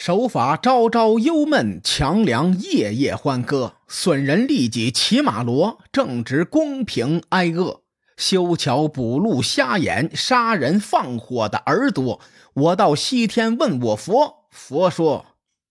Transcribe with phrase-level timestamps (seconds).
[0.00, 3.74] 手法朝朝忧闷，强梁夜夜欢歌。
[3.86, 7.82] 损人利己骑马骡，正直公平挨饿。
[8.16, 12.18] 修桥补路瞎眼，杀人放火的耳朵。
[12.54, 15.26] 我到西天问我佛，佛说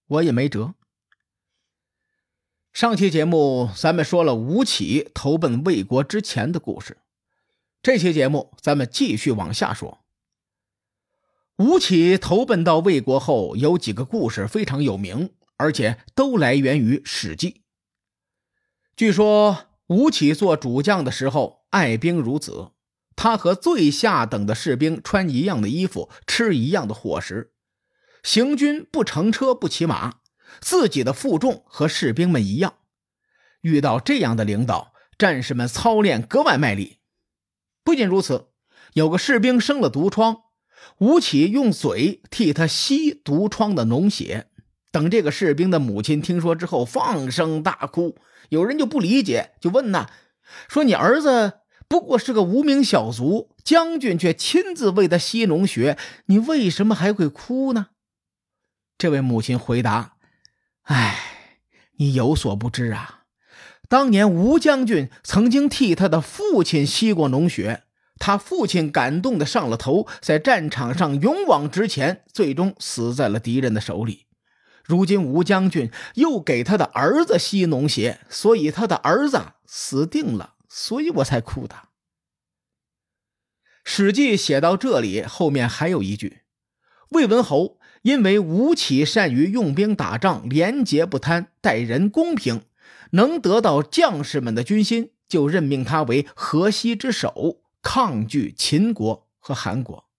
[0.05, 0.75] 我也没辙。
[2.71, 6.99] 上期节目咱们说了吴起投奔魏国之前的故事，
[7.81, 10.01] 这期节目咱们继续往下说。
[11.59, 17.49] 吴起投奔到魏国后，有几个故事非常有名，而且都来源于《史记》。
[18.95, 22.71] 据说吴起做主将的时候，爱兵如子，
[23.13, 27.51] 他和最下等的士兵穿一样的衣服，吃一样的伙食，
[28.23, 30.19] 行军不乘车不骑马，
[30.61, 32.75] 自己的负重和士兵们一样。
[33.59, 36.99] 遇到这样的领导，战士们操练格外卖力。
[37.83, 38.47] 不仅如此，
[38.93, 40.43] 有个士兵生了毒疮。
[40.99, 44.47] 吴起用嘴替他吸毒疮的脓血，
[44.91, 48.17] 等这个士兵的母亲听说之后，放声大哭。
[48.49, 50.09] 有人就不理解，就问呐，
[50.67, 57.87] 说你儿子不过是个无名小卒，将军却亲自为他吸脓血，你为什么还会哭呢？
[58.97, 60.15] 这位母亲回答
[60.83, 61.17] ：“哎，
[61.97, 63.21] 你有所不知啊，
[63.87, 67.83] 当年吴将军曾经替他的父亲吸过脓血。”
[68.19, 74.27] 他父亲感动的上了头，在战场上勇往直前，最终死在了敌人的手里。
[74.83, 81.75] 如今吴将军又给他的儿子吸脓血，所以他的儿子死定了，所以我才哭的。
[83.83, 86.41] 《史记》写到这里，后面还有一句：
[87.09, 92.63] 魏文侯因为吴起善于用兵打仗，廉洁不贪，待人公平，
[93.11, 97.61] 能得到将士们的军心，就任命他为河西之首。
[97.81, 100.09] 抗拒秦国和韩国。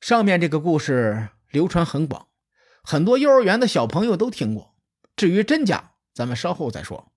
[0.00, 2.28] 上面这个故事流传很广，
[2.82, 4.76] 很多幼儿园的小朋友都听过。
[5.16, 7.10] 至于真假，咱们稍后再说。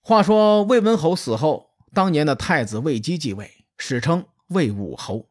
[0.00, 5.30] 话说魏文侯死后，当年的太子魏姬继位，史称魏武侯。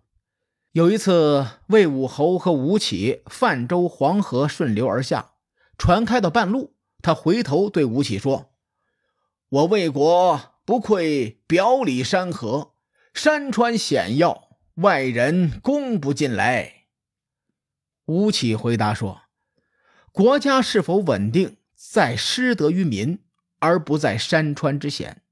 [0.72, 5.34] 有一次，魏武侯和吴起泛舟黄河，顺流而下，
[5.78, 8.54] 船开到半路，他回头对吴起说
[9.50, 12.76] ：“我魏国。”不愧表里山河，
[13.14, 16.86] 山川险要，外人攻不进来。
[18.06, 19.24] 吴起回答说
[20.14, 23.20] ：“国家是否稳定，在失德于民，
[23.60, 25.24] 而不在山川之险。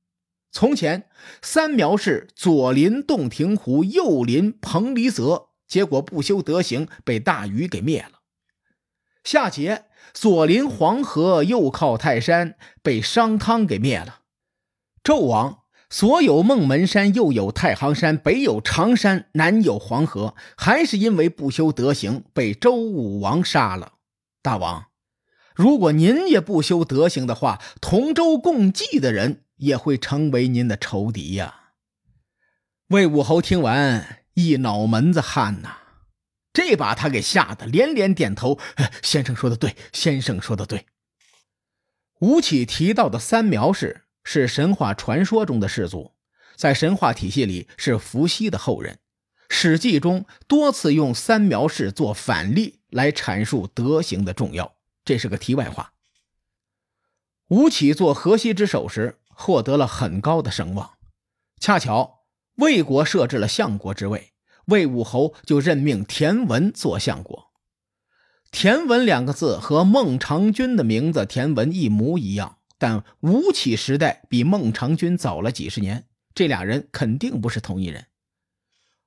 [0.51, 1.07] 从前
[1.41, 8.19] 三苗氏左邻洞庭湖，右邻彭蠡泽，结果不修德行，被大禹给灭了。
[9.23, 9.83] 夏桀
[10.13, 14.17] 左邻黄河，右靠泰山，被商汤给灭了。”
[15.03, 23.93] 纣王所有孟门山，右有太行山，北有常山，南有黄河，还是因为不修德行，被周武王杀了。
[24.41, 24.85] 大王，
[25.53, 31.73] 如果您也不修德行的话，同舟共济的人也会成为您的仇敌呀！
[32.87, 35.77] 魏武侯听完，一脑门子汗呐，
[36.53, 38.59] 这把他给吓得连连点头
[39.03, 40.85] ：“先生说的对，先生说的对。”
[42.21, 44.03] 吴起提到的三苗氏。
[44.23, 46.13] 是神话传说中的氏族，
[46.55, 48.95] 在神话体系里是伏羲的后人。
[49.53, 55.93] 《史记》中多次用三苗氏做反例来阐述德行的重要，这是个题外话。
[57.49, 60.91] 吴起做河西之首时，获得了很高的声望。
[61.59, 62.21] 恰巧
[62.55, 64.31] 魏国设置了相国之位，
[64.67, 67.51] 魏武侯就任命田文做相国。
[68.51, 72.59] 田文两个字和孟尝君的名字田文一模一样。
[72.81, 78.07] 但吴起时代比孟尝君早了几十年，这俩人肯定不是同一人。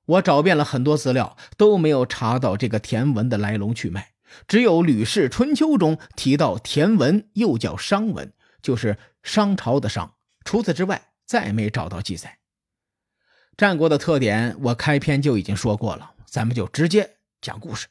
[0.05, 4.13] 我找遍了很多资料，都没有查到这个田文的来龙去脉。
[4.47, 8.31] 只有《吕氏春秋》中提到田文，又叫商文，
[8.61, 10.15] 就是商朝的商。
[10.45, 12.39] 除此之外，再没找到记载。
[13.57, 17.87] 战国的特点，我开篇就已经说过了，咱们就直接讲故事。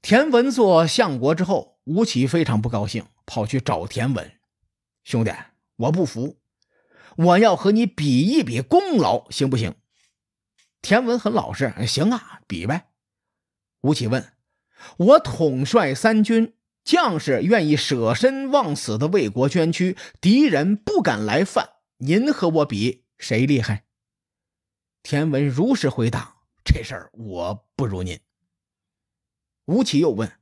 [0.00, 1.69] 田文做相国之后。
[1.84, 4.32] 吴起非常不高兴，跑去找田文
[5.02, 5.32] 兄弟，
[5.76, 6.38] 我不服，
[7.16, 9.74] 我要和你比一比功劳，行不行？
[10.82, 12.90] 田文很老实，行啊，比呗。
[13.82, 14.32] 吴起问
[14.98, 16.54] ：“我统帅三军，
[16.84, 23.84] 将士愿意舍身忘死的为国捐躯，敌人不敢来犯，您和我比，谁厉害？”
[25.02, 28.20] 田文如实回答：“这事儿我不如您。”
[29.64, 30.39] 吴起又问。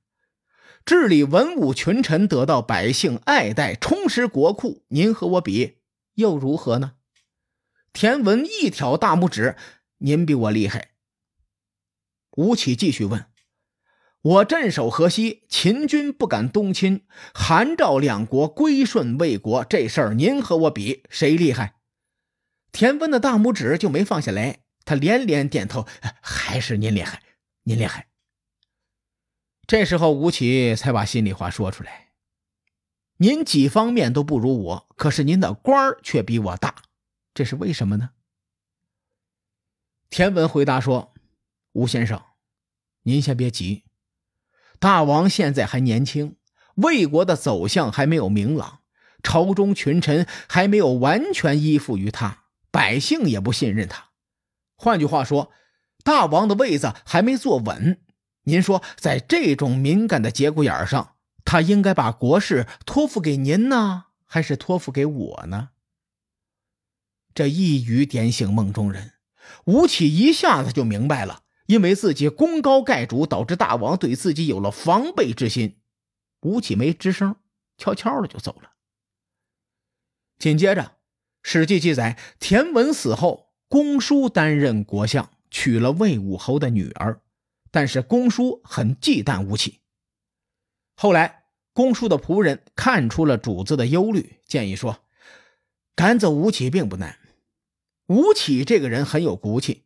[0.84, 5.78] 治理文武群臣，得到百姓爱戴，充实国库，您和我比
[6.14, 6.94] 又如何呢？
[7.92, 9.56] 田文一挑大拇指
[9.98, 10.90] ：“您比我厉害。”
[12.36, 13.26] 吴起继续问
[14.22, 17.04] ：“我镇守河西，秦军不敢东侵，
[17.34, 21.74] 韩赵两国归顺魏国，这事儿您和我比谁厉害？
[22.72, 25.86] 田文的大拇指就没放下来，他连连点头，
[26.20, 27.22] 还是您厉害，
[27.64, 28.07] 您厉害。
[29.68, 32.08] 这时候吴起才把心里话说出来
[33.20, 36.76] ：“您几方面都不如我，可是您的官儿却比我大，
[37.34, 38.12] 这是为什么呢？”
[40.08, 41.12] 田文回答说
[41.72, 42.22] ：“吴先生，
[43.02, 43.84] 您先别急。”
[44.80, 46.38] 大王现在还年轻，
[46.76, 48.80] 魏国的走向还没有明朗，
[49.22, 54.12] 朝中群臣还没有完全依附于他，百姓也不信任他。
[54.76, 55.52] 换句话说，
[56.02, 58.00] 大王的位子还没坐稳。
[58.48, 65.68] 您说，在这种敏感的节骨眼上，他应该把国事托付给您呢，还是托付给我呢？
[67.34, 69.12] 这一语点醒梦中人，
[69.66, 71.42] 吴起一下子就明白了。
[71.66, 75.76] 因为自己功高盖主，导致大王对自己有了防备之心。
[76.40, 77.36] 吴起没吱声，
[77.76, 78.70] 悄悄的就走了。
[80.38, 80.82] 紧接着，
[81.42, 87.20] 《史记》记载，田文死后，公叔担任国相，娶了魏武侯的女儿。
[87.70, 89.80] 但是公叔很忌惮吴起。
[90.96, 95.00] 后来，公叔的仆人看出了主子的忧虑，建议说
[95.94, 97.18] ：“赶走吴起并不难。
[98.06, 99.84] 吴起这个人很有骨气。”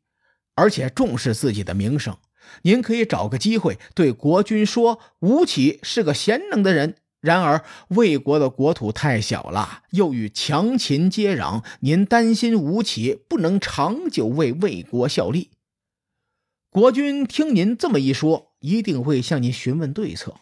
[0.55, 2.19] 而且重视自己的名声，
[2.61, 6.97] 您可以找个机会对国君说吴起是个贤能的人。
[7.21, 15.53] 然而魏国的国土太小了，又与强秦接壤，您担心吴起不能长久为魏国效力。
[16.73, 20.37] 国君听您这么一说，一定会向您询问对策。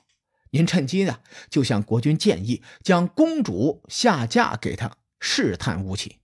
[0.52, 1.18] 您趁机呢，
[1.50, 6.18] 就向国君建议将公主下嫁给他，试探吴起。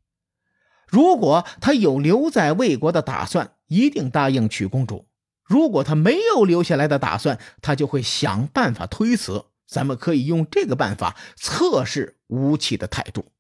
[0.87, 5.09] 如果他有留在魏国的打算，一定答应娶公主。
[5.43, 9.47] 如果他没有留下来的打算，他就会想办法推辞。
[9.67, 13.33] 咱们可以用这个办法测试吴起的态度。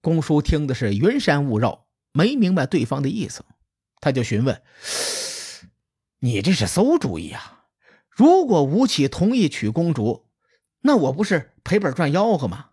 [0.00, 3.44] 公叔听的是云山雾绕，没明白对方的意思，
[4.02, 4.60] 他就询问
[6.18, 7.66] ：“你这是馊主意啊！
[8.10, 10.26] 如果吴起同意娶公主，
[10.80, 12.70] 那我不是赔本赚吆喝吗？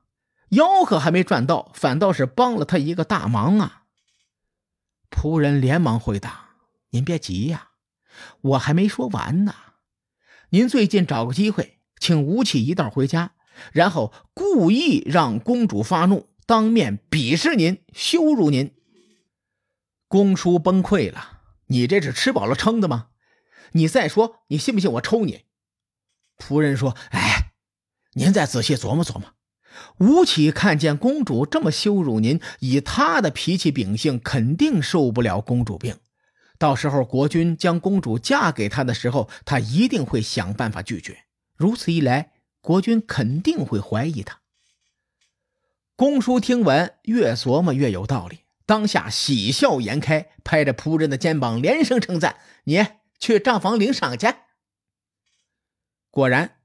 [0.49, 3.83] 吆喝还没赚到，反倒是帮了他一个大忙啊！”
[5.11, 6.55] 仆人连忙回答
[6.89, 7.69] ：“您别急呀，
[8.41, 9.53] 我还没说完呢。
[10.49, 13.33] 您最近找个机会，请吴起一道回家，
[13.71, 18.73] 然后故意让公主发怒，当面鄙视您、羞辱您。”
[20.09, 23.09] 公叔崩溃了：“你这是吃饱了撑的吗？
[23.73, 25.45] 你再说，你信不信我抽你？”
[26.37, 27.53] 仆人说：“哎，
[28.15, 29.35] 您再仔细琢磨琢磨。”
[29.99, 35.99] 吴起看见公主这么羞辱您，以他的脾气秉性，肯定受不了公主病。
[36.57, 41.19] 到时候国君将公主嫁给他的时候，他一定会想办法拒绝。
[41.55, 44.41] 如此一来，国君肯定会怀疑他。
[45.95, 52.35] 公叔听闻，越琢磨越有道理，当下喜笑颜开，拍着仆人的肩膀，连声称赞
[52.65, 52.85] ：“你
[53.17, 54.27] 去账房领赏去。”
[56.11, 56.57] 果然。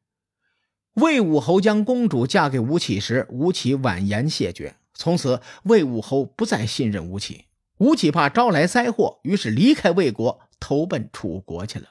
[0.96, 4.76] 魏武侯将公主嫁给吴起时，吴起婉言谢绝。
[4.92, 7.46] 从此，魏武侯不再信任吴起。
[7.78, 11.88] 吴起怕招来灾祸，于是离开魏国，投奔楚国去了。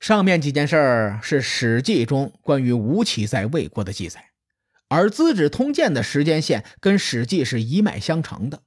[0.00, 4.31] 上面几件事儿是《史记》中关于吴起在魏国的记载，
[4.92, 8.58] 而《资治通鉴》的时间线跟《史记》是一脉相承的。《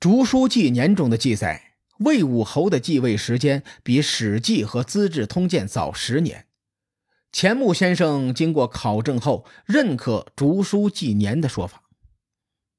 [0.00, 1.76] 竹书纪年》中的记载。
[2.00, 6.46] 魏武侯的继位时间比《史记》和《资治通鉴》早十年。
[7.32, 11.84] 钱穆先生经过考证后，认可《竹书纪年》的说法。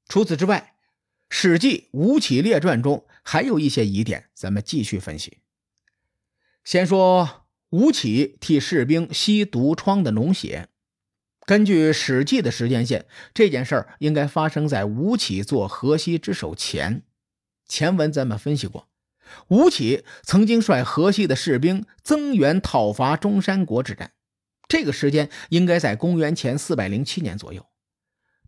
[0.08, 0.74] 除此之外，
[1.28, 5.38] 《史记·吴起列传》中还有一些疑点，咱们继续分析。
[6.64, 10.68] 先说吴起替士兵吸毒疮的脓血，
[11.50, 17.02] 根据《史记》的时间线，这件事儿应该发生在吴起做河西之首前。
[17.66, 18.86] 前文咱们分析过。
[19.48, 24.12] 吴起曾经率河西的士兵增援讨伐中山国之战，
[24.68, 27.66] 这个时间应该在公元前四百零七年左右。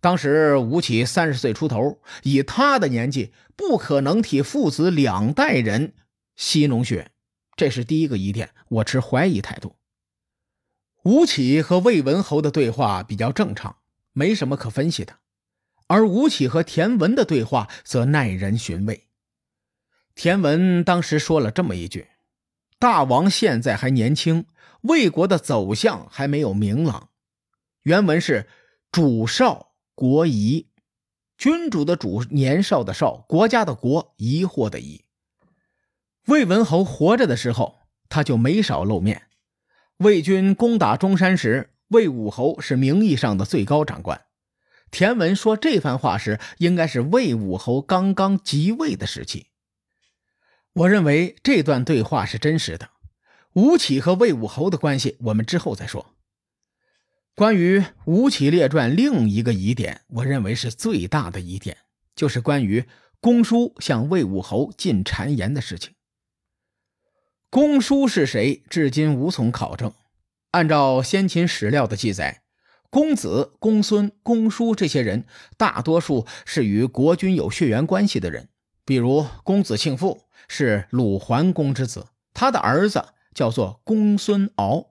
[0.01, 5.95] 当时吴起三十岁出头，以他的年纪，不可能替父子两代人
[6.37, 7.11] 吸脓血，
[7.57, 9.75] 这是第一个疑点，我持怀疑态度。
[11.05, 13.79] 吴起和魏文侯的对话比较正常，
[14.13, 15.19] 没什么可分析的，
[15.89, 19.09] 而吴起和田文的对话则耐人寻味。
[20.15, 22.07] 田文当时说了这么一句
[22.79, 24.47] ：“大王现在还年轻，
[24.83, 27.09] 魏国的走向还没有明朗。”
[27.83, 28.47] 原文是
[28.93, 30.69] “主少国疑”，
[31.37, 35.05] 君主的主，年少的少，国家的国，疑惑的疑。
[36.27, 39.23] 魏文侯活着的时候，他就没少露面。
[40.03, 44.21] 魏军攻打中山时，魏武侯是名义上的最高长官。
[44.91, 49.47] 田文说这番话时，应该是魏武侯刚刚即位的时期。
[50.73, 52.91] 我认为这段对话是真实的。
[53.55, 56.15] 吴起和魏武侯的关系，我们之后再说。
[57.35, 61.77] 关于《吴起列传》另一个疑点，我认为是最大的疑点，
[62.17, 62.85] 就是关于
[63.21, 65.95] 公叔向魏武侯进谗言的事情。
[67.53, 69.93] 公叔是谁，至今无从考证。
[70.53, 72.41] 按照先秦史料的记载，
[72.89, 75.27] 公子、公孙、公叔这些人，
[75.59, 78.49] 大多数是与国君有血缘关系的人。
[78.87, 83.05] 比如公子庆父是鲁桓公之子，他的儿子
[83.35, 84.87] 叫做公孙敖。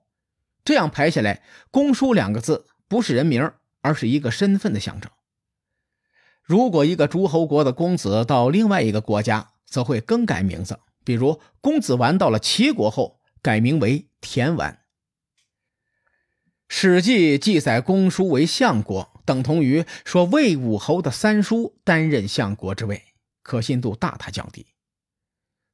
[0.64, 1.42] 这样排下来
[1.72, 3.52] ，“公叔”两个字不是人名，
[3.82, 5.10] 而是一个身份的象征。
[6.44, 10.78] 如果一个诸侯国的公子到另外一个国家，则会更改名字。
[11.04, 14.74] 比如，公子完到了齐国后，改名为田完。
[16.68, 23.04] 《史记》记载公叔为相国，等同于说魏武侯的三叔担任相国之位，
[23.44, 24.68] 可信度大大降低。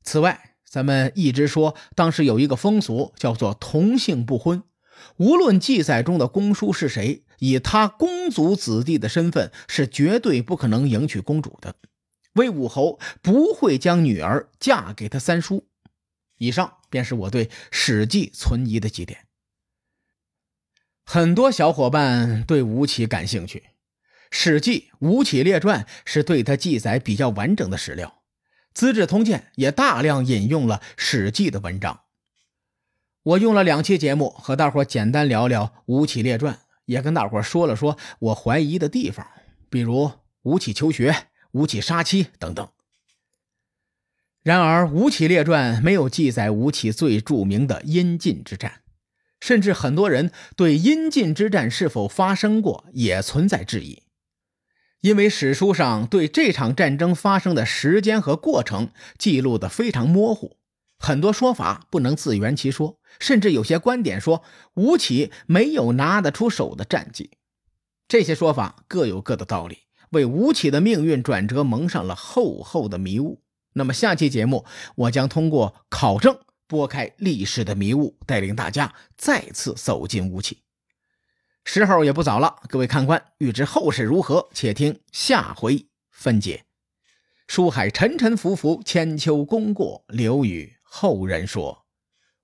[0.02, 4.64] 此外，咱们一直说，当时有一个风俗叫做同姓不婚，
[5.18, 11.76] 无论记载中的公叔是谁，以他公族子弟的身份，是绝对不可能迎娶公主的。
[12.38, 15.68] 魏武侯不会将女儿嫁给他三叔。
[16.38, 19.26] 以上便是我对《史记》存疑的几点。
[21.04, 23.60] 很多小伙伴对吴起感兴趣，
[24.30, 28.08] 《史记·吴起列传》是对他记载比较完整的史料，
[28.74, 32.02] 《资治通鉴》也大量引用了《史记》的文章。
[33.24, 36.54] 我用了两期节目和大伙简单聊聊《吴起列传》，
[36.86, 39.26] 也跟大伙说了说我怀疑的地方，
[39.70, 40.12] 比如
[40.44, 41.30] 吴起求学。
[41.58, 42.70] 吴起杀妻等等。
[44.44, 48.84] 然而，《吴起列传》没有记载吴起最著名的阴晋之战，
[49.42, 54.04] 甚至很多人对阴晋之战是否发生过也存在质疑，
[55.02, 60.58] 因为史书上对这场战争发生的时间和过程记录的非常模糊，
[60.98, 64.44] 很多说法不能自圆其说，甚至有些观点说
[64.76, 67.32] 吴起没有拿得出手的战绩。
[68.08, 69.87] 这些说法各有各的道理。
[70.12, 73.42] 为吴起的命运转折蒙上了厚厚的迷雾。
[73.74, 80.64] 那么，下期节目我将通过考证拨开历史的迷雾，带领大家再次走进吴起。
[81.64, 86.64] 时候也不早了，各位看官，欲知后事如何，且听下回分解。
[87.48, 91.86] 书海沉沉浮浮，千秋功过留与后人说。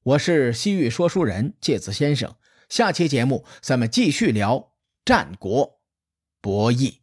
[0.04, 2.36] 我是西域说书人介子先生。
[2.68, 4.74] 下期节目咱们继续聊
[5.06, 5.80] 战国
[6.42, 7.03] 博弈。